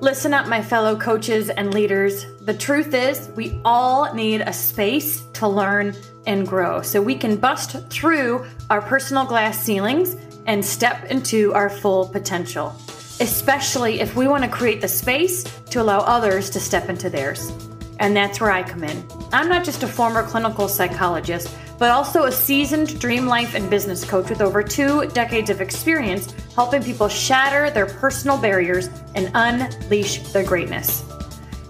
[0.00, 2.26] Listen up, my fellow coaches and leaders.
[2.42, 7.36] The truth is, we all need a space to learn and grow so we can
[7.36, 12.76] bust through our personal glass ceilings and step into our full potential,
[13.20, 17.50] especially if we want to create the space to allow others to step into theirs.
[17.98, 19.02] And that's where I come in.
[19.32, 21.48] I'm not just a former clinical psychologist,
[21.78, 26.32] but also a seasoned dream life and business coach with over two decades of experience
[26.54, 31.04] helping people shatter their personal barriers and unleash their greatness.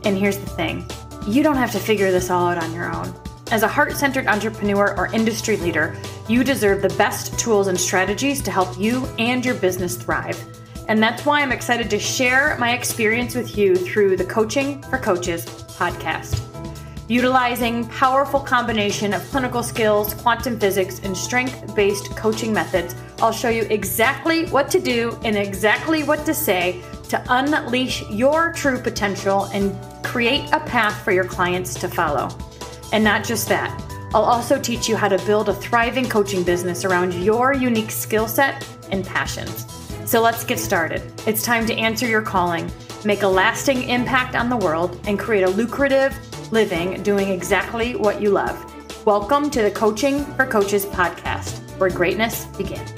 [0.04, 0.86] And here's the thing
[1.26, 3.12] you don't have to figure this all out on your own.
[3.50, 5.96] As a heart centered entrepreneur or industry leader,
[6.28, 10.40] you deserve the best tools and strategies to help you and your business thrive.
[10.88, 14.98] And that's why I'm excited to share my experience with you through the Coaching for
[14.98, 16.55] Coaches podcast.
[17.08, 23.62] Utilizing powerful combination of clinical skills, quantum physics, and strength-based coaching methods, I'll show you
[23.70, 29.72] exactly what to do and exactly what to say to unleash your true potential and
[30.04, 32.28] create a path for your clients to follow.
[32.92, 33.70] And not just that,
[34.12, 38.26] I'll also teach you how to build a thriving coaching business around your unique skill
[38.26, 39.64] set and passions.
[40.06, 41.02] So let's get started.
[41.24, 42.68] It's time to answer your calling,
[43.04, 46.16] make a lasting impact on the world, and create a lucrative
[46.52, 48.56] living doing exactly what you love.
[49.06, 52.92] Welcome to the Coaching for Coaches podcast, where greatness begins.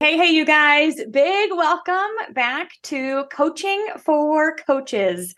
[0.00, 0.96] Hey, hey, you guys.
[1.10, 5.34] Big welcome back to Coaching for Coaches.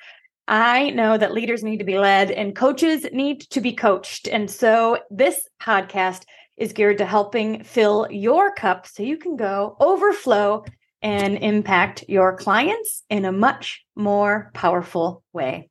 [0.48, 4.28] I know that leaders need to be led and coaches need to be coached.
[4.28, 6.22] And so this podcast
[6.56, 10.64] is geared to helping fill your cup so you can go overflow
[11.02, 15.68] and impact your clients in a much more powerful way.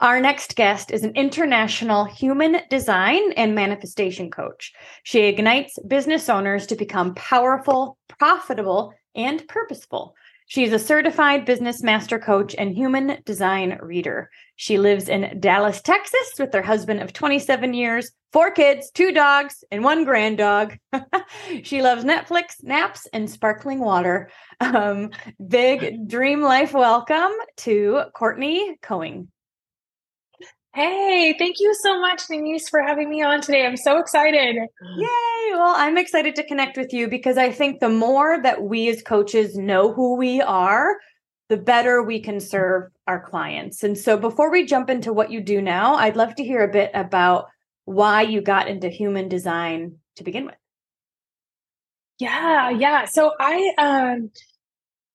[0.00, 4.72] Our next guest is an international human design and manifestation coach.
[5.02, 10.14] She ignites business owners to become powerful, profitable, and purposeful.
[10.50, 14.30] She's a certified business master coach and human design reader.
[14.56, 19.62] She lives in Dallas, Texas with her husband of 27 years, four kids, two dogs,
[19.70, 20.78] and one grand dog.
[21.64, 24.30] she loves Netflix, naps, and sparkling water.
[24.58, 25.10] Um,
[25.46, 29.26] big dream life welcome to Courtney Koenig.
[30.74, 33.66] Hey, thank you so much, Denise, for having me on today.
[33.66, 34.54] I'm so excited.
[34.56, 35.50] Yay.
[35.52, 39.02] Well, I'm excited to connect with you because I think the more that we as
[39.02, 40.96] coaches know who we are,
[41.48, 43.82] the better we can serve our clients.
[43.82, 46.70] And so before we jump into what you do now, I'd love to hear a
[46.70, 47.46] bit about
[47.86, 50.54] why you got into human design to begin with.
[52.18, 53.06] Yeah, yeah.
[53.06, 54.30] So I um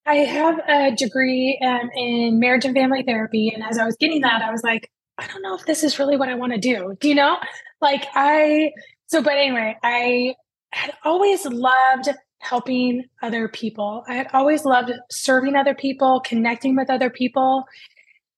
[0.06, 4.22] I have a degree um, in marriage and family therapy and as I was getting
[4.22, 6.59] that I was like I don't know if this is really what I want to
[6.59, 6.96] do.
[7.00, 7.38] Do you know?
[7.81, 8.72] Like I
[9.07, 10.35] so but anyway, I
[10.72, 12.09] had always loved
[12.40, 14.03] helping other people.
[14.07, 17.66] I had always loved serving other people, connecting with other people.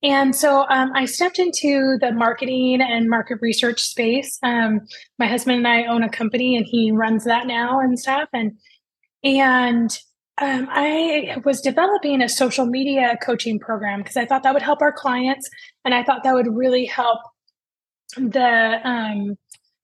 [0.03, 4.37] And so um, I stepped into the marketing and market research space.
[4.43, 4.81] Um,
[5.17, 8.29] my husband and I own a company, and he runs that now and stuff.
[8.31, 8.57] And
[9.23, 9.97] and
[10.37, 14.81] um, I was developing a social media coaching program because I thought that would help
[14.81, 15.49] our clients,
[15.85, 17.19] and I thought that would really help
[18.17, 19.37] the um,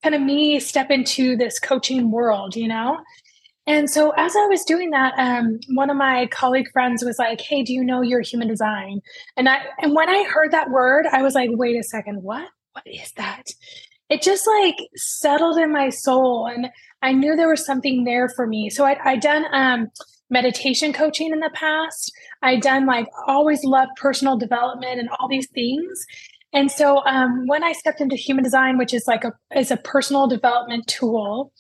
[0.04, 2.98] kind of me step into this coaching world, you know.
[3.68, 7.40] And so as I was doing that, um, one of my colleague friends was like,
[7.40, 9.00] "Hey, do you know your human design?"
[9.38, 12.50] And I and when I heard that word, I was like, "Wait a second, what?
[12.74, 13.48] What is that?"
[14.10, 16.70] It just like settled in my soul, and
[17.02, 18.70] I knew there was something there for me.
[18.70, 19.88] So I I done um,
[20.32, 22.12] meditation coaching in the past.
[22.42, 26.06] I'd done like always loved personal development and all these things.
[26.54, 29.78] And so um, when I stepped into human design, which is like a is a
[29.78, 31.54] personal development tool,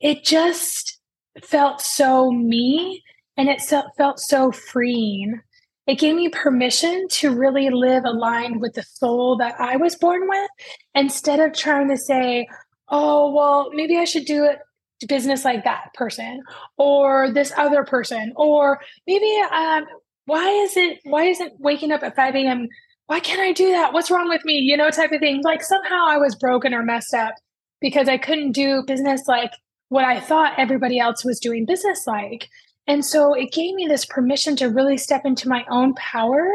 [0.00, 0.98] it just
[1.42, 3.02] felt so me
[3.36, 3.60] and it
[3.96, 5.40] felt so freeing.
[5.86, 10.28] It gave me permission to really live aligned with the soul that I was born
[10.28, 10.50] with
[10.94, 12.46] instead of trying to say,
[12.88, 14.60] oh, well, maybe I should do it
[15.06, 16.42] business like that person
[16.76, 19.84] or this other person or maybe um
[20.26, 22.68] why is it why isn't waking up at 5 a.m
[23.06, 23.92] why can't i do that?
[23.92, 24.54] What's wrong with me?
[24.54, 25.42] You know type of thing.
[25.42, 27.34] Like somehow i was broken or messed up
[27.80, 29.52] because i couldn't do business like
[29.88, 32.48] what i thought everybody else was doing business like.
[32.86, 36.50] And so it gave me this permission to really step into my own power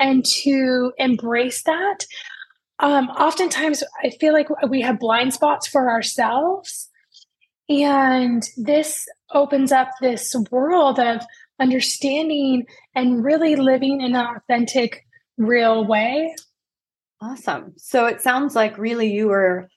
[0.00, 2.06] and to embrace that.
[2.78, 6.90] Um, oftentimes i feel like we have blind spots for ourselves
[7.68, 11.22] and this opens up this world of
[11.60, 12.64] understanding
[12.94, 15.04] and really living in an authentic,
[15.36, 16.34] real way.
[17.20, 17.72] Awesome.
[17.76, 19.68] So it sounds like really you were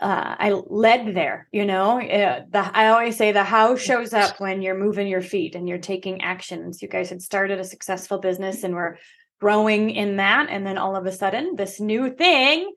[0.00, 2.00] uh, I led there, you know.
[2.00, 5.68] Uh, the, I always say the how shows up when you're moving your feet and
[5.68, 6.80] you're taking actions.
[6.80, 8.98] You guys had started a successful business and were
[9.40, 12.72] growing in that, and then all of a sudden, this new thing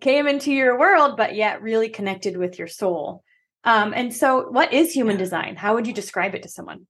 [0.00, 3.23] came into your world, but yet really connected with your soul.
[3.64, 5.56] Um, and so, what is human design?
[5.56, 6.86] How would you describe it to someone?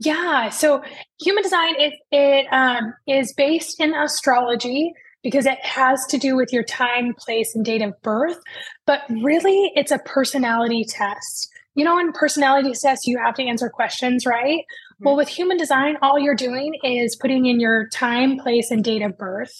[0.00, 0.82] Yeah, so
[1.20, 4.92] human design it it um, is based in astrology
[5.22, 8.38] because it has to do with your time, place, and date of birth.
[8.86, 11.50] But really, it's a personality test.
[11.74, 14.60] You know, in personality tests, you have to answer questions, right?
[14.60, 15.04] Mm-hmm.
[15.04, 19.02] Well, with human design, all you're doing is putting in your time, place, and date
[19.02, 19.52] of birth.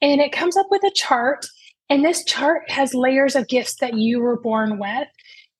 [0.00, 1.46] And it comes up with a chart.
[1.90, 5.08] And this chart has layers of gifts that you were born with.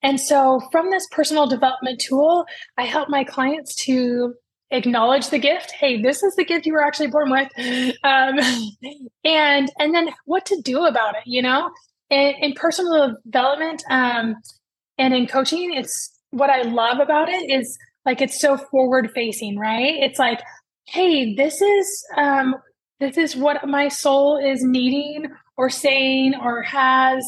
[0.04, 2.44] And so, from this personal development tool,
[2.78, 4.34] I help my clients to
[4.70, 5.70] acknowledge the gift.
[5.72, 7.48] Hey this is the gift you were actually born with.
[8.02, 8.38] Um,
[9.24, 11.70] and and then what to do about it you know?
[12.10, 14.36] In, in personal development um,
[14.98, 19.58] and in coaching it's what i love about it is like it's so forward facing
[19.58, 19.94] right?
[19.96, 20.42] It's like
[20.86, 22.56] hey this is um,
[23.00, 27.24] this is what my soul is needing or saying or has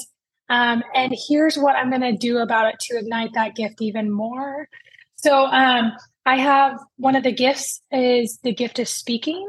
[0.48, 4.10] um, and here's what i'm going to do about it to ignite that gift even
[4.10, 4.69] more
[5.16, 5.93] so um,
[6.26, 9.48] I have one of the gifts is the gift of speaking,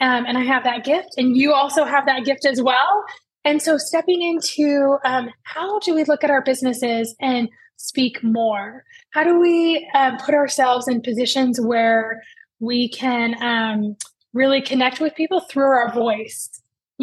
[0.00, 3.04] um, and I have that gift, and you also have that gift as well.
[3.44, 8.84] And so, stepping into um, how do we look at our businesses and speak more?
[9.10, 12.22] How do we um, put ourselves in positions where
[12.58, 13.96] we can um,
[14.32, 16.48] really connect with people through our voice?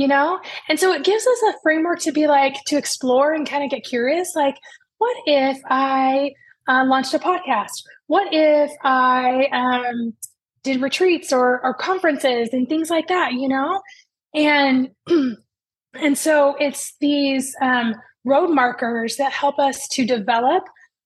[0.01, 3.48] You know, and so it gives us a framework to be like to explore and
[3.48, 4.33] kind of get curious.
[4.36, 4.56] Like,
[4.98, 6.31] what if I
[6.68, 7.83] uh, launched a podcast?
[8.07, 10.13] What if I um,
[10.63, 13.80] did retreats or, or conferences and things like that, you know?
[14.33, 14.89] And
[15.94, 17.94] and so it's these um,
[18.25, 20.63] road markers that help us to develop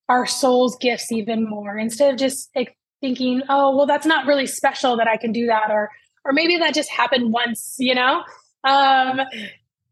[0.08, 4.46] our soul's gifts even more instead of just like, thinking, oh, well, that's not really
[4.46, 5.90] special that I can do that, or
[6.24, 8.22] or maybe that just happened once, you know.
[8.64, 9.20] Um,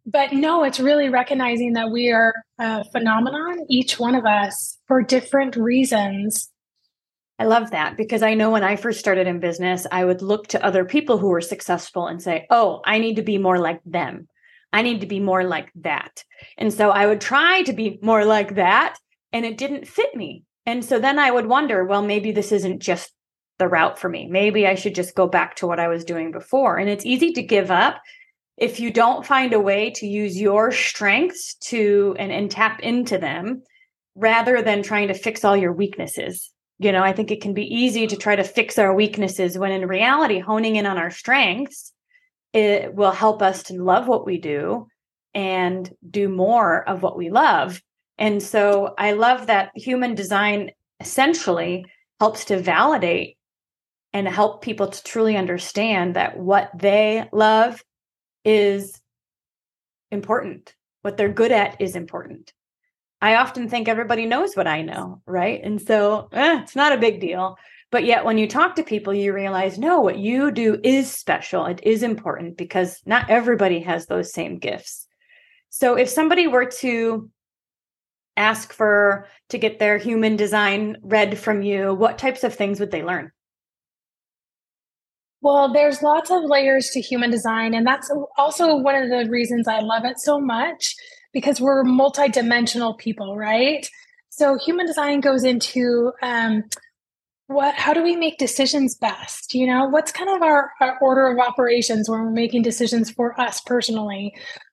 [0.07, 5.03] but no, it's really recognizing that we are a phenomenon, each one of us, for
[5.03, 6.51] different reasons.
[7.39, 10.49] I love that because I know when I first started in business, I would look
[10.49, 13.81] to other people who were successful and say, oh, I need to be more like
[13.85, 14.29] them.
[14.73, 16.25] I need to be more like that.
[16.59, 18.99] And so I would try to be more like that,
[19.33, 20.45] and it didn't fit me.
[20.67, 23.13] And so then I would wonder, well, maybe this isn't just
[23.59, 24.27] the route for me.
[24.27, 26.77] Maybe I should just go back to what I was doing before.
[26.77, 28.01] And it's easy to give up
[28.57, 33.19] if you don't find a way to use your strengths to and, and tap into
[33.19, 33.63] them
[34.15, 36.51] rather than trying to fix all your weaknesses.
[36.79, 39.71] You know i think it can be easy to try to fix our weaknesses when
[39.71, 41.93] in reality honing in on our strengths
[42.53, 44.89] it will help us to love what we do
[45.35, 47.81] and do more of what we love.
[48.19, 51.87] And so i love that human design essentially
[52.19, 53.37] helps to validate
[54.13, 57.83] and help people to truly understand that what they love
[58.45, 59.01] is
[60.11, 60.75] important.
[61.03, 62.53] What they're good at is important.
[63.21, 65.61] I often think everybody knows what I know, right?
[65.63, 67.57] And so eh, it's not a big deal.
[67.91, 71.67] But yet, when you talk to people, you realize no, what you do is special.
[71.67, 75.07] It is important because not everybody has those same gifts.
[75.71, 77.31] So, if somebody were to
[78.37, 82.91] ask for to get their human design read from you, what types of things would
[82.91, 83.31] they learn?
[85.45, 89.69] Well, there's lots of layers to human design, and that's also one of the reasons
[89.69, 90.97] I love it so much
[91.35, 93.87] because we're multidimensional people, right?
[94.31, 96.65] So, human design goes into um,
[97.49, 101.27] what how do we make decisions best you know what's kind of our, our, order
[101.27, 104.33] of operations when we're making decisions for us personally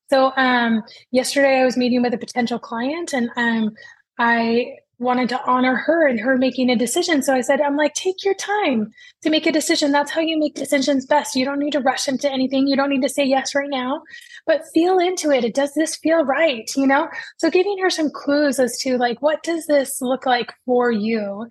[0.10, 3.72] so um yesterday i was meeting with a potential client and um
[4.20, 4.68] i
[5.01, 7.24] wanted to honor her and her making a decision.
[7.24, 8.93] So I said, I'm like, take your time
[9.24, 9.91] to make a decision.
[9.91, 11.36] That's how you make decisions best.
[11.36, 12.67] You don't need to rush into anything.
[12.67, 14.03] You don't need to say yes right now,
[14.46, 15.43] but feel into it.
[15.43, 16.70] It Does this feel right?
[16.75, 17.10] You know?
[17.38, 21.48] So giving her some clues as to like, what does this look like for you?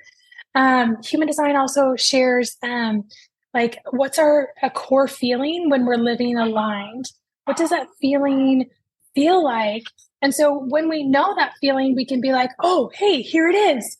[0.54, 3.04] Um, human design also shares um,
[3.52, 7.06] like what's our a core feeling when we're living aligned?
[7.44, 8.70] What does that feeling
[9.14, 9.84] feel like
[10.22, 13.54] and so when we know that feeling, we can be like, oh, hey, here it
[13.54, 13.96] is.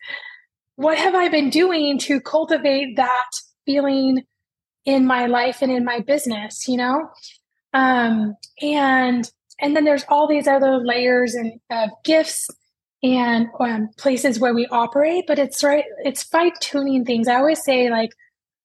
[0.77, 3.31] What have I been doing to cultivate that
[3.67, 4.23] feeling
[4.85, 7.09] in my life and in my business, you know?
[7.73, 12.49] Um, and and then there's all these other layers and of gifts
[13.03, 17.29] and um, places where we operate, but it's right, it's fine tuning things.
[17.29, 18.11] I always say like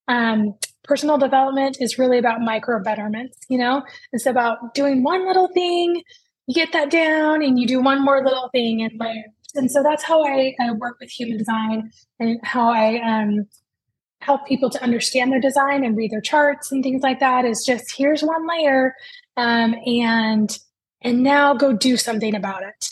[0.08, 3.84] um, personal development is really about micro betterments, you know?
[4.14, 6.02] It's about doing one little thing
[6.48, 9.26] you get that down and you do one more little thing and layers.
[9.56, 13.48] And so that's how I, I work with human design and how I um,
[14.22, 17.64] help people to understand their design and read their charts and things like that is
[17.66, 18.94] just here's one layer
[19.38, 20.58] um, and
[21.02, 22.90] and now go do something about it.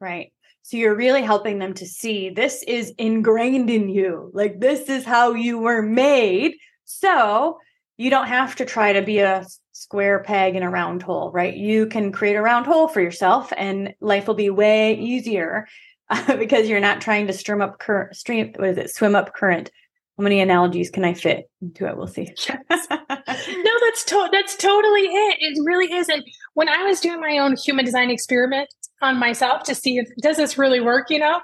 [0.00, 0.32] Right.
[0.62, 4.30] So you're really helping them to see this is ingrained in you.
[4.34, 6.56] Like this is how you were made.
[6.84, 7.58] So
[7.98, 11.54] you don't have to try to be a square peg in a round hole, right?
[11.54, 15.66] You can create a round hole for yourself and life will be way easier
[16.38, 19.70] because you're not trying to stream up current stream what is it swim up current
[20.18, 21.96] how many analogies can I fit into it?
[21.96, 22.34] We'll see.
[22.70, 25.36] No, that's to- that's totally it.
[25.40, 26.08] It really is.
[26.08, 26.24] And
[26.54, 28.68] when I was doing my own human design experiment
[29.00, 31.40] on myself to see if does this really work, you know,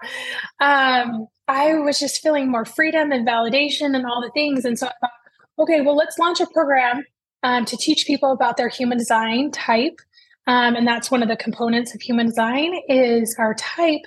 [0.61, 4.65] um, I was just feeling more freedom and validation and all the things.
[4.65, 5.11] And so I thought,
[5.59, 7.05] okay, well, let's launch a program
[7.43, 10.01] um, to teach people about their human design type.
[10.47, 14.03] Um, and that's one of the components of human design is our type.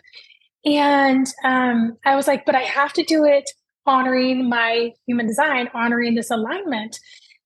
[0.66, 3.50] And um, I was like, but I have to do it
[3.86, 7.00] honoring my human design, honoring this alignment.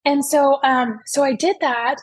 [0.04, 1.98] And so, um, so I did that,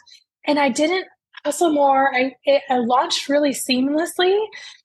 [0.46, 1.06] and I didn't
[1.44, 2.14] hustle more.
[2.14, 4.38] I, it, I launched really seamlessly,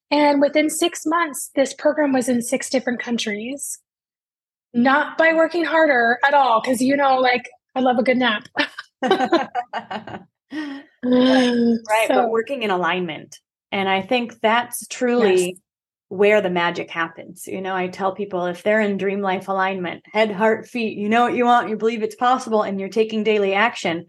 [0.10, 3.80] and within six months, this program was in six different countries.
[4.74, 8.48] Not by working harder at all, because you know, like I love a good nap.
[9.04, 10.26] right,
[11.04, 13.40] right so, but working in alignment.
[13.72, 15.58] And I think that's truly yes
[16.14, 17.48] where the magic happens.
[17.48, 21.10] You know, I tell people if they're in dream life alignment, head, heart, feet, you
[21.10, 24.06] know what you want, you believe it's possible, and you're taking daily action,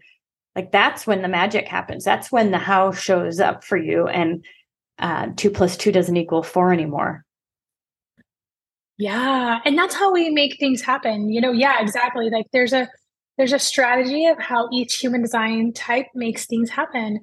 [0.55, 2.05] like that's when the magic happens.
[2.05, 4.07] That's when the how shows up for you.
[4.07, 4.45] And
[4.99, 7.25] uh, two plus two doesn't equal four anymore.
[8.97, 9.59] Yeah.
[9.65, 11.29] And that's how we make things happen.
[11.29, 12.29] You know, yeah, exactly.
[12.29, 12.87] Like there's a,
[13.37, 17.19] there's a strategy of how each human design type makes things happen.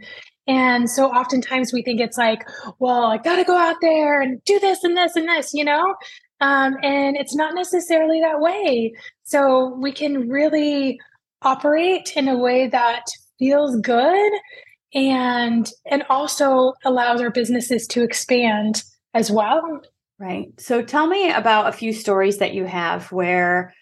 [0.47, 2.47] And so oftentimes we think it's like,
[2.79, 5.65] well, I got to go out there and do this and this and this, you
[5.65, 5.95] know?
[6.41, 8.93] Um, and it's not necessarily that way.
[9.23, 10.99] So we can really
[11.43, 13.05] operate in a way that
[13.39, 14.33] feels good
[14.95, 18.83] and and also allows our businesses to expand
[19.15, 19.81] as well.
[20.23, 20.53] Right.
[20.61, 23.75] So tell me about a few stories that you have where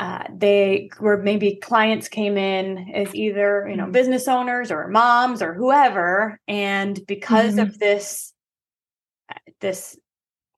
[0.00, 3.92] uh, they were maybe clients came in as either you know mm-hmm.
[3.92, 7.68] business owners or moms or whoever and because mm-hmm.
[7.68, 8.32] of this
[9.60, 9.96] this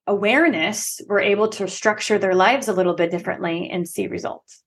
[0.06, 4.64] awareness were able to structure their lives a little bit differently and see results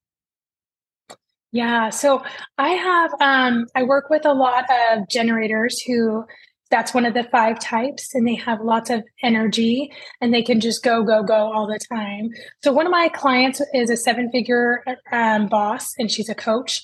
[1.52, 2.24] yeah so
[2.60, 6.24] i have um i work with a lot of generators who
[6.72, 10.60] that's one of the five types and they have lots of energy and they can
[10.60, 12.30] just go go go all the time.
[12.64, 16.82] So one of my clients is a seven figure um, boss and she's a coach.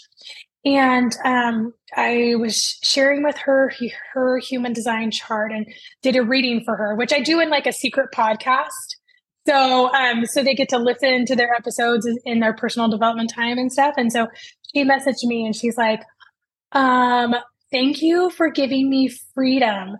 [0.65, 3.72] And um, i was sharing with her
[4.13, 5.65] her human design chart and
[6.01, 8.98] did a reading for her which i do in like a secret podcast.
[9.48, 13.58] So um, so they get to listen to their episodes in their personal development time
[13.58, 13.94] and stuff.
[13.98, 14.27] And so
[14.75, 16.03] she messaged me and she's like
[16.74, 17.34] um
[17.72, 19.98] Thank you for giving me freedom.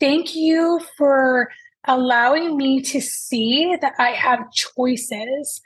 [0.00, 1.50] Thank you for
[1.86, 5.60] allowing me to see that I have choices.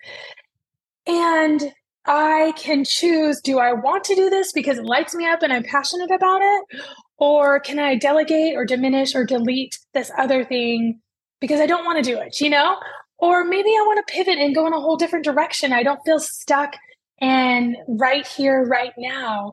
[1.07, 1.73] And
[2.07, 5.53] I can choose do I want to do this because it lights me up and
[5.53, 6.81] I'm passionate about it?
[7.19, 11.01] Or can I delegate or diminish or delete this other thing
[11.41, 12.77] because I don't want to do it, you know?
[13.19, 15.73] Or maybe I want to pivot and go in a whole different direction.
[15.73, 16.77] I don't feel stuck
[17.21, 19.53] and right here, right now.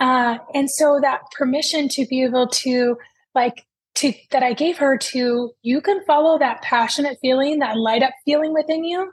[0.00, 2.96] Uh, and so that permission to be able to
[3.34, 3.64] like
[3.96, 8.12] to that I gave her to you can follow that passionate feeling, that light up
[8.24, 9.10] feeling within you.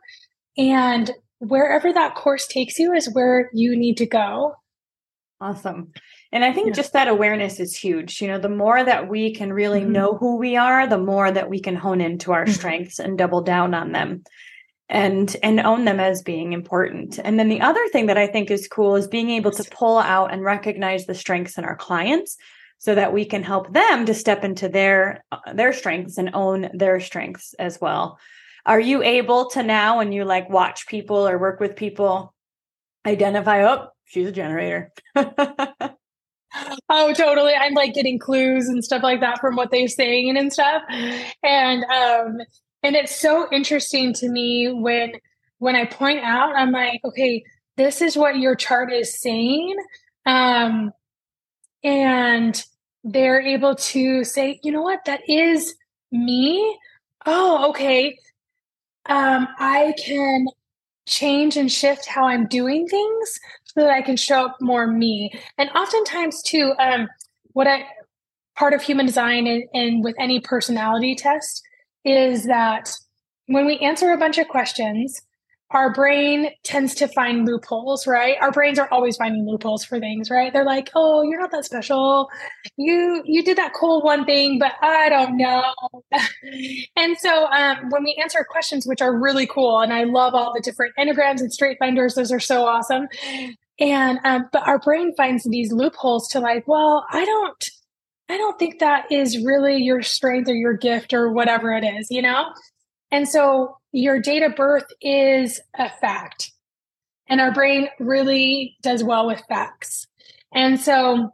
[0.58, 4.56] And wherever that course takes you is where you need to go.
[5.42, 5.92] Awesome.
[6.32, 6.74] And I think yeah.
[6.74, 8.22] just that awareness is huge.
[8.22, 9.92] You know, the more that we can really mm-hmm.
[9.92, 12.54] know who we are, the more that we can hone into our mm-hmm.
[12.54, 14.24] strengths and double down on them
[14.90, 17.20] and and own them as being important.
[17.24, 19.98] And then the other thing that i think is cool is being able to pull
[19.98, 22.38] out and recognize the strengths in our clients
[22.78, 26.70] so that we can help them to step into their uh, their strengths and own
[26.74, 28.20] their strengths as well.
[28.66, 32.34] Are you able to now when you like watch people or work with people
[33.06, 34.92] identify oh she's a generator?
[36.90, 37.54] Oh totally.
[37.54, 40.84] I'm like getting clues and stuff like that from what they're saying and stuff.
[41.44, 42.38] And um
[42.86, 45.12] and it's so interesting to me when
[45.58, 47.44] when i point out i'm like okay
[47.78, 49.76] this is what your chart is saying.
[50.26, 50.92] Um
[51.84, 52.64] and
[53.04, 55.06] they're able to say you know what?
[55.06, 55.76] That is
[56.12, 56.78] me.
[57.26, 58.18] Oh okay.
[59.08, 60.48] Um i can
[61.08, 65.32] change and shift how i'm doing things so that i can show up more me.
[65.58, 67.08] And oftentimes too um
[67.54, 67.86] what i
[68.58, 71.62] part of human design and, and with any personality test
[72.06, 72.92] is that
[73.48, 75.22] when we answer a bunch of questions,
[75.72, 78.38] our brain tends to find loopholes, right?
[78.40, 80.54] Our brains are always finding loopholes for things, right?
[80.54, 82.30] They're like, "Oh, you're not that special.
[82.78, 85.64] You you did that cool one thing, but I don't know."
[86.96, 90.54] and so, um, when we answer questions, which are really cool, and I love all
[90.54, 93.08] the different enneagrams and StrengthsFinders; those are so awesome.
[93.80, 97.70] And um, but our brain finds these loopholes to like, well, I don't,
[98.30, 102.08] I don't think that is really your strength or your gift or whatever it is,
[102.10, 102.46] you know.
[103.12, 106.52] And so your date of birth is a fact.
[107.28, 110.08] And our brain really does well with facts.
[110.54, 111.30] And so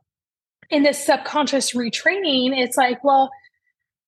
[0.69, 3.29] in this subconscious retraining, it's like, well,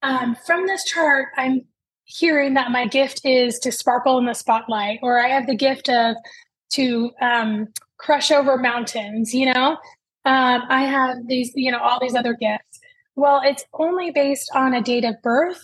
[0.02, 1.62] um, from this chart, I'm
[2.04, 5.90] hearing that my gift is to sparkle in the spotlight, or I have the gift
[5.90, 6.16] of
[6.72, 9.78] to um, crush over mountains, you know?
[10.26, 12.80] Um, I have these, you know, all these other gifts.
[13.16, 15.62] Well, it's only based on a date of birth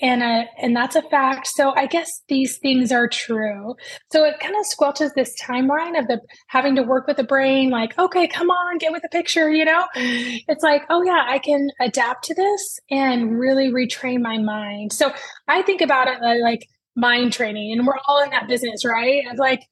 [0.00, 1.46] and a, and that's a fact.
[1.48, 3.74] So i guess these things are true.
[4.10, 7.70] So it kind of squelches this timeline of the having to work with the brain
[7.70, 9.86] like okay come on get with the picture you know?
[9.94, 14.92] It's like oh yeah i can adapt to this and really retrain my mind.
[14.92, 15.12] So
[15.48, 19.24] i think about it like mind training and we're all in that business right?
[19.30, 19.62] Of like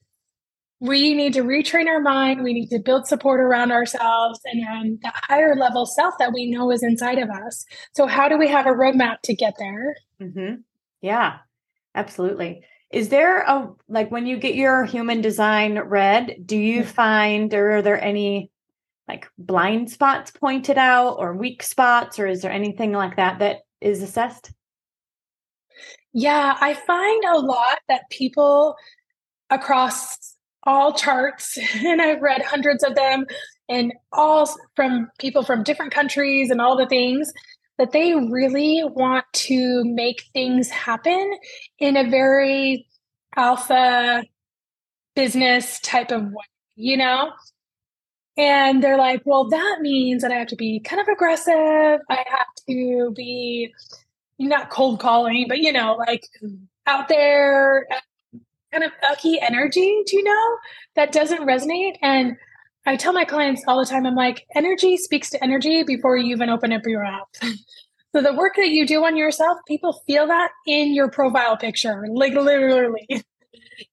[0.80, 2.42] we need to retrain our mind.
[2.42, 6.50] We need to build support around ourselves and um, the higher level self that we
[6.50, 7.64] know is inside of us.
[7.94, 9.94] So, how do we have a roadmap to get there?
[10.20, 10.54] Mm-hmm.
[11.02, 11.38] Yeah,
[11.94, 12.64] absolutely.
[12.90, 17.76] Is there a like when you get your human design read, do you find or
[17.76, 18.50] are there any
[19.06, 23.58] like blind spots pointed out or weak spots, or is there anything like that that
[23.80, 24.52] is assessed?
[26.12, 28.76] Yeah, I find a lot that people
[29.50, 30.36] across
[30.70, 33.26] all charts and I've read hundreds of them
[33.68, 37.32] and all from people from different countries and all the things
[37.78, 41.32] that they really want to make things happen
[41.78, 42.86] in a very
[43.36, 44.22] alpha
[45.16, 46.44] business type of way,
[46.76, 47.32] you know?
[48.36, 52.00] And they're like, well, that means that I have to be kind of aggressive.
[52.08, 53.72] I have to be
[54.38, 56.22] not cold calling, but you know, like
[56.86, 57.86] out there
[58.72, 60.56] kind of ucky energy, do you know,
[60.96, 61.96] that doesn't resonate.
[62.02, 62.36] And
[62.86, 66.34] I tell my clients all the time, I'm like, energy speaks to energy before you
[66.34, 67.28] even open up your app.
[67.42, 72.06] so the work that you do on yourself, people feel that in your profile picture,
[72.10, 73.06] like literally.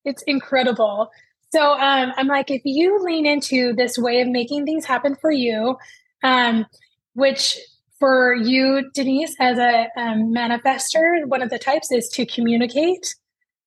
[0.05, 1.09] it's incredible.
[1.51, 5.31] So um, I'm like, if you lean into this way of making things happen for
[5.31, 5.77] you,
[6.23, 6.65] um,
[7.13, 7.57] which
[7.99, 13.15] for you, Denise, as a um, manifester, one of the types is to communicate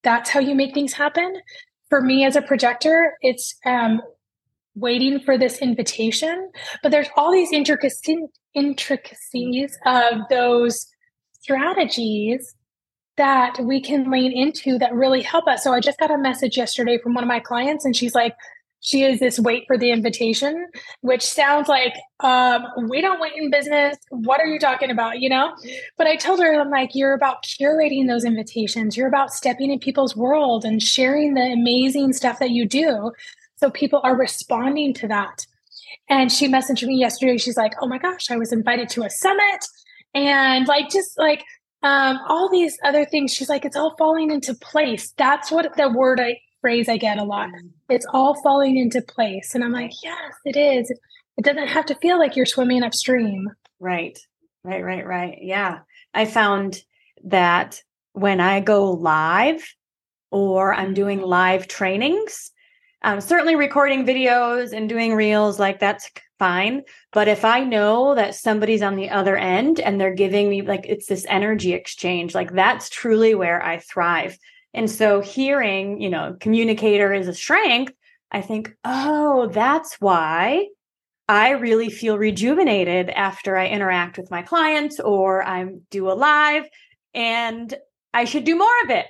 [0.02, 1.40] that's how you make things happen.
[1.88, 4.00] For me as a projector, it's um,
[4.74, 6.50] waiting for this invitation,
[6.82, 10.86] but there's all these intricacies intricacies of those
[11.40, 12.54] strategies
[13.16, 15.62] that we can lean into that really help us.
[15.62, 18.34] So I just got a message yesterday from one of my clients and she's like,
[18.80, 20.66] she is this wait for the invitation,
[21.02, 23.96] which sounds like um, we don't wait in business.
[24.08, 25.20] What are you talking about?
[25.20, 25.54] You know?
[25.98, 28.96] But I told her, I'm like, you're about curating those invitations.
[28.96, 33.12] You're about stepping in people's world and sharing the amazing stuff that you do.
[33.56, 35.46] So people are responding to that.
[36.08, 37.36] And she messaged me yesterday.
[37.36, 39.66] She's like, oh my gosh, I was invited to a summit
[40.14, 41.44] and like just like
[41.82, 43.32] um, all these other things.
[43.32, 45.12] She's like, it's all falling into place.
[45.18, 47.49] That's what the word I phrase I get a lot.
[47.49, 47.70] Mm.
[47.88, 49.55] It's all falling into place.
[49.55, 50.90] And I'm like, yes, it is.
[51.37, 53.51] It doesn't have to feel like you're swimming upstream.
[53.79, 54.18] Right,
[54.62, 55.38] right, right, right.
[55.40, 55.81] Yeah.
[56.12, 56.83] I found
[57.25, 59.62] that when I go live
[60.31, 61.29] or I'm doing mm-hmm.
[61.29, 62.51] live trainings,
[63.03, 66.83] um, certainly recording videos and doing reels, like that's fine.
[67.12, 70.85] But if I know that somebody's on the other end and they're giving me like
[70.87, 74.38] it's this energy exchange, like that's truly where I thrive.
[74.72, 77.92] And so hearing, you know, communicator is a strength,
[78.30, 80.66] I think, oh, that's why
[81.28, 86.68] I really feel rejuvenated after I interact with my clients or I do a live
[87.14, 87.72] and
[88.12, 89.06] I should do more of it.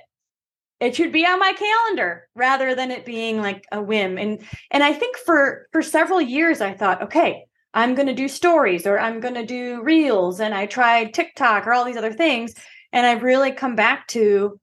[0.79, 4.17] It should be on my calendar rather than it being like a whim.
[4.17, 8.27] And and I think for for several years I thought, okay, I'm going to do
[8.27, 12.13] stories or I'm going to do reels and I tried TikTok or all these other
[12.13, 12.53] things
[12.93, 14.59] and I've really come back to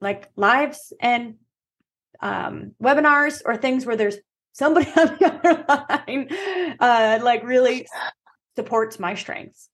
[0.00, 1.34] like lives and
[2.20, 4.16] um, webinars or things where there's
[4.52, 7.86] somebody on the other line uh, like really
[8.56, 9.68] supports my strengths.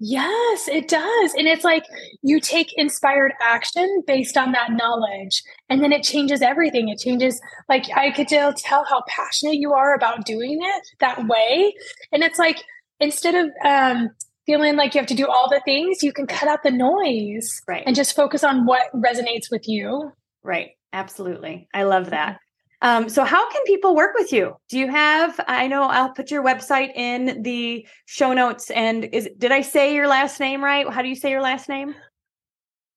[0.00, 1.34] Yes, it does.
[1.34, 1.84] And it's like
[2.22, 6.88] you take inspired action based on that knowledge, and then it changes everything.
[6.88, 11.26] It changes, like, I could tell, tell how passionate you are about doing it that
[11.26, 11.72] way.
[12.12, 12.62] And it's like,
[12.98, 14.10] instead of um,
[14.46, 17.62] feeling like you have to do all the things, you can cut out the noise
[17.66, 17.82] right.
[17.86, 20.12] and just focus on what resonates with you.
[20.42, 20.70] Right.
[20.92, 21.68] Absolutely.
[21.74, 22.38] I love that.
[22.82, 24.56] Um, so how can people work with you?
[24.68, 29.28] Do you have, I know I'll put your website in the show notes and is,
[29.38, 30.86] did I say your last name right?
[30.88, 31.94] How do you say your last name?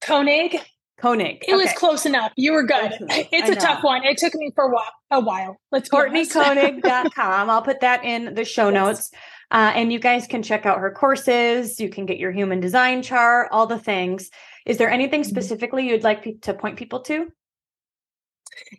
[0.01, 0.60] Koenig.
[0.99, 1.43] Koenig.
[1.47, 1.55] It okay.
[1.55, 2.33] was close enough.
[2.36, 2.91] You were good.
[3.10, 4.03] It's a tough one.
[4.03, 4.91] It took me for a while.
[5.12, 5.57] A while.
[5.71, 7.49] Let's CourtneyKoenig.com.
[7.49, 9.12] I'll put that in the show notes.
[9.49, 11.79] Uh, and you guys can check out her courses.
[11.79, 14.29] You can get your human design chart, all the things.
[14.65, 15.29] Is there anything mm-hmm.
[15.29, 17.27] specifically you'd like to point people to?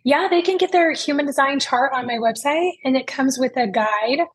[0.03, 3.55] Yeah, they can get their human design chart on my website, and it comes with
[3.57, 4.25] a guide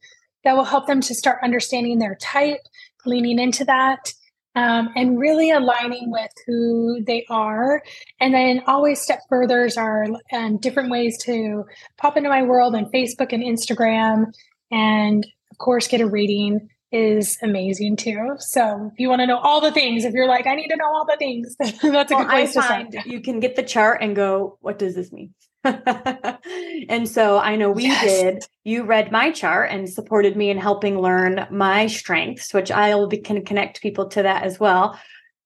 [0.43, 2.61] that will help them to start understanding their type,
[3.05, 4.13] leaning into that,
[4.57, 7.83] um, and really aligning with who they are.
[8.21, 11.65] And then always step furthers are um, different ways to
[11.99, 14.33] pop into my world on Facebook and Instagram.
[14.71, 18.35] And of course, get a reading is amazing too.
[18.41, 20.77] So if you want to know all the things, if you're like, I need to
[20.77, 23.07] know all the things, that's a well, good place I to start.
[23.07, 25.33] You can get the chart and go, what does this mean?
[25.65, 28.05] and so I know we yes.
[28.05, 28.45] did.
[28.65, 33.19] You read my chart and supported me in helping learn my strengths, which I'll be,
[33.19, 34.99] can connect people to that as well.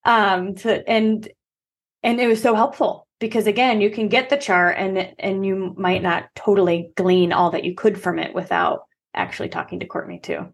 [0.05, 1.29] Um, to, and
[2.03, 5.75] and it was so helpful because again, you can get the chart and and you
[5.77, 10.18] might not totally glean all that you could from it without actually talking to Courtney
[10.18, 10.53] too.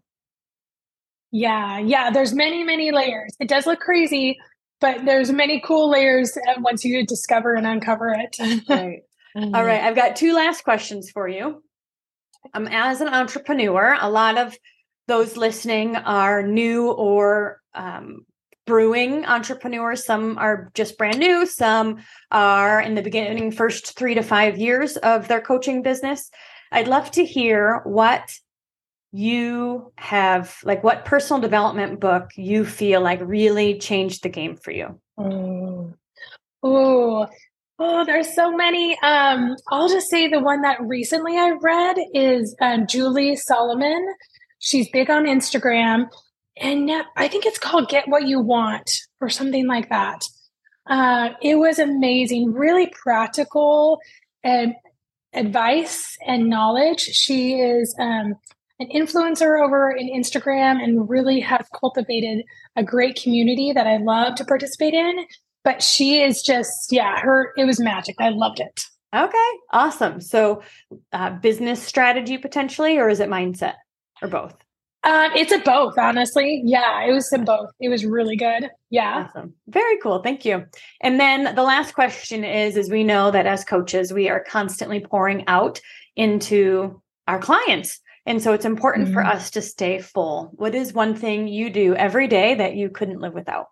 [1.31, 2.11] Yeah, yeah.
[2.11, 3.35] There's many, many layers.
[3.39, 4.37] It does look crazy,
[4.79, 8.37] but there's many cool layers uh, once you discover and uncover it.
[8.69, 9.01] right.
[9.35, 9.53] Mm-hmm.
[9.53, 9.81] All right.
[9.81, 11.61] I've got two last questions for you.
[12.53, 14.55] Um, as an entrepreneur, a lot of
[15.07, 18.25] those listening are new or um,
[18.65, 20.05] brewing entrepreneurs.
[20.05, 21.45] Some are just brand new.
[21.45, 21.97] Some
[22.31, 26.29] are in the beginning, first three to five years of their coaching business.
[26.71, 28.31] I'd love to hear what
[29.15, 34.71] you have, like, what personal development book you feel like really changed the game for
[34.71, 34.99] you.
[35.17, 35.93] Oh,
[36.61, 38.99] oh there's so many.
[39.01, 44.05] Um, I'll just say the one that recently I read is um, Julie Solomon.
[44.59, 46.09] She's big on Instagram,
[46.57, 50.25] and I think it's called "Get What You Want" or something like that.
[50.87, 53.99] Uh, it was amazing, really practical
[54.43, 54.75] and
[55.33, 56.99] advice and knowledge.
[56.99, 58.35] She is um,
[58.79, 62.43] an influencer over in Instagram and really has cultivated
[62.75, 65.25] a great community that I love to participate in.
[65.63, 68.15] But she is just yeah her it was magic.
[68.19, 68.85] I loved it.
[69.15, 70.21] Okay awesome.
[70.21, 70.61] So
[71.13, 73.75] uh, business strategy potentially or is it mindset
[74.21, 74.55] or both?
[75.03, 76.61] Um, it's a both honestly.
[76.65, 77.71] Yeah it was a both.
[77.79, 78.69] It was really good.
[78.91, 79.27] Yeah.
[79.27, 79.53] Awesome.
[79.67, 80.19] Very cool.
[80.19, 80.65] Thank you.
[81.01, 84.99] And then the last question is is we know that as coaches we are constantly
[84.99, 85.79] pouring out
[86.15, 89.13] into our clients and so it's important mm-hmm.
[89.13, 92.89] for us to stay full what is one thing you do every day that you
[92.89, 93.67] couldn't live without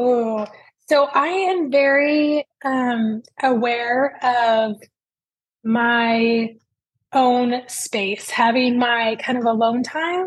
[0.00, 0.46] Oh,
[0.88, 4.76] so I am very um, aware of
[5.64, 6.54] my
[7.12, 10.26] own space, having my kind of alone time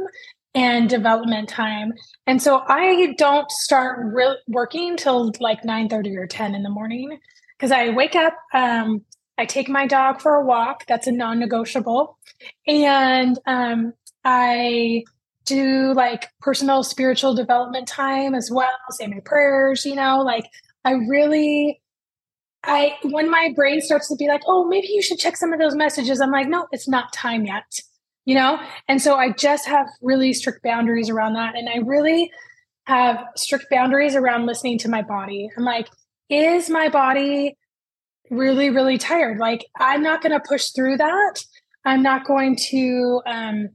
[0.54, 1.94] and development time.
[2.28, 6.70] And so I don't start re- working till like 9 30 or 10 in the
[6.70, 7.18] morning
[7.58, 9.06] because I wake up, um,
[9.42, 10.86] I take my dog for a walk.
[10.88, 12.20] That's a non negotiable.
[12.68, 15.04] And um, I
[15.46, 20.46] do like personal spiritual development time as well, say my prayers, you know, like
[20.86, 21.82] I really
[22.64, 25.60] I when my brain starts to be like, "Oh, maybe you should check some of
[25.60, 27.80] those messages." I'm like, "No, it's not time yet."
[28.26, 28.60] You know?
[28.88, 32.32] And so I just have really strict boundaries around that and I really
[32.86, 35.50] have strict boundaries around listening to my body.
[35.58, 35.90] I'm like,
[36.30, 37.56] "Is my body
[38.32, 41.44] really really tired?" Like, I'm not going to push through that.
[41.86, 43.70] I'm not going to um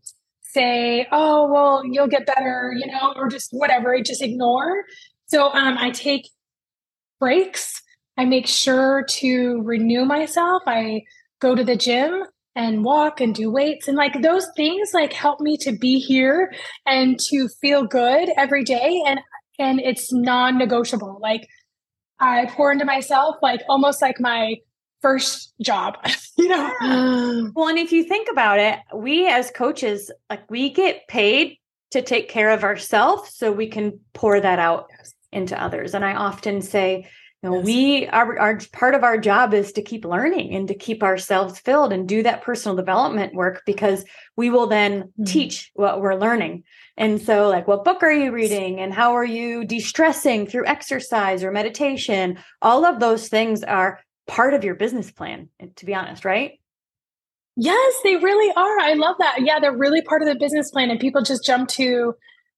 [0.57, 4.85] say, oh, well, you'll get better, you know, or just whatever, I just ignore.
[5.27, 6.31] So um, I take
[7.21, 7.83] breaks.
[8.17, 10.63] I make sure to renew myself.
[10.67, 11.03] I
[11.41, 12.23] go to the gym
[12.55, 16.51] and walk and do weights and like those things like help me to be here
[16.87, 19.21] and to feel good every day and
[19.59, 21.47] and it's non-negotiable like
[22.21, 24.57] i pour into myself like almost like my
[25.03, 25.97] first job
[26.39, 26.73] you know
[27.55, 31.59] well and if you think about it we as coaches like we get paid
[31.91, 35.15] to take care of ourselves so we can pour that out yes.
[35.33, 37.07] into others and i often say
[37.43, 37.65] you know yes.
[37.65, 41.59] we are, our part of our job is to keep learning and to keep ourselves
[41.61, 44.05] filled and do that personal development work because
[44.37, 45.25] we will then mm-hmm.
[45.25, 46.65] teach what we're learning
[46.97, 51.45] and so like what book are you reading and how are you de-stressing through exercise
[51.45, 56.25] or meditation all of those things are part of your business plan, to be honest,
[56.25, 56.53] right?
[57.57, 58.79] Yes, they really are.
[58.81, 59.39] I love that.
[59.41, 62.15] Yeah, they're really part of the business plan and people just jump to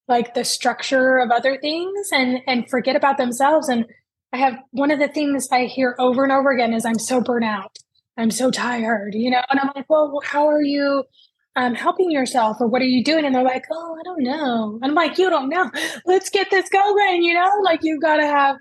[0.07, 3.85] like the structure of other things and and forget about themselves and
[4.31, 7.21] I have one of the things I hear over and over again is I'm so
[7.21, 7.77] burnt out.
[8.17, 9.41] I'm so tired, you know?
[9.49, 11.03] And I'm like, well, how are you
[11.55, 13.25] um, helping yourself or what are you doing?
[13.25, 14.79] And they're like, oh, I don't know.
[14.83, 15.71] I'm like, you don't know.
[16.05, 17.49] Let's get this going, you know?
[17.63, 18.57] Like you've got to have,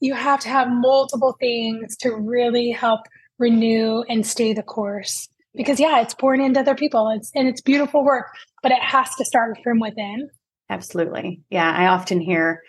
[0.00, 3.02] you have to have multiple things to really help
[3.38, 5.28] renew and stay the course.
[5.54, 7.10] Because yeah, it's pouring into other people.
[7.10, 8.28] It's and it's beautiful work,
[8.62, 10.30] but it has to start from within.
[10.70, 11.42] Absolutely.
[11.50, 11.70] Yeah.
[11.70, 12.62] I often hear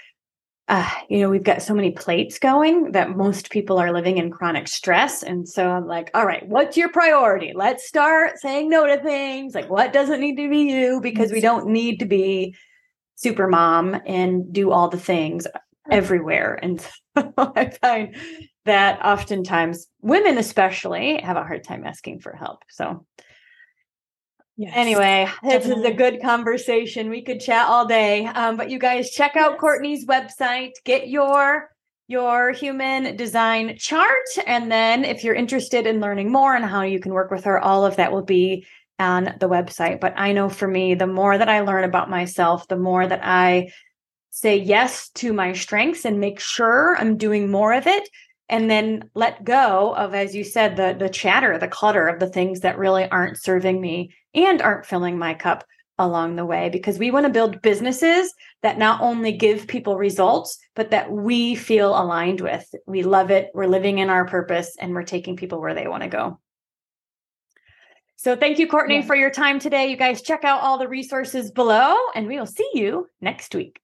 [0.70, 4.32] uh, you know, we've got so many plates going that most people are living in
[4.32, 5.22] chronic stress.
[5.22, 7.52] And so I'm like, all right, what's your priority?
[7.54, 9.54] Let's start saying no to things.
[9.54, 11.02] Like, what doesn't need to be you?
[11.02, 12.56] Because we don't need to be
[13.16, 15.48] super mom and do all the things
[15.92, 16.58] everywhere.
[16.62, 16.80] And
[17.18, 18.16] so I find
[18.64, 22.64] that oftentimes women, especially, have a hard time asking for help.
[22.70, 23.06] So
[24.56, 27.10] Yes, anyway, this is a good conversation.
[27.10, 28.26] We could chat all day.
[28.28, 29.60] Um, but you guys check out yes.
[29.60, 31.70] Courtney's website, get your
[32.08, 34.28] your human design chart.
[34.46, 37.60] And then if you're interested in learning more and how you can work with her,
[37.60, 38.66] all of that will be
[39.00, 40.00] on the website.
[40.00, 43.22] But I know for me, the more that I learn about myself, the more that
[43.24, 43.72] I
[44.30, 48.08] say yes to my strengths and make sure I'm doing more of it,
[48.50, 52.30] and then let go of as you said the the chatter the clutter of the
[52.30, 55.66] things that really aren't serving me and aren't filling my cup
[56.00, 60.58] along the way because we want to build businesses that not only give people results
[60.76, 62.74] but that we feel aligned with.
[62.88, 63.50] We love it.
[63.54, 66.40] We're living in our purpose and we're taking people where they want to go.
[68.16, 69.06] So thank you courtney yeah.
[69.06, 69.88] for your time today.
[69.88, 73.80] You guys check out all the resources below and we will see you next week